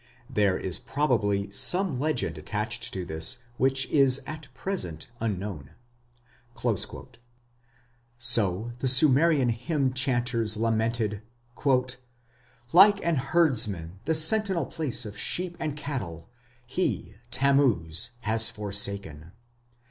[0.31, 5.75] There is probably some legend attached to this which is at present unknown."
[8.17, 11.21] So the Sumerian hymn chanters lamented:
[12.73, 16.27] Like an herdsman the sentinel place of sheep and cattle
[16.65, 19.33] he (Tammuz) has forsaken...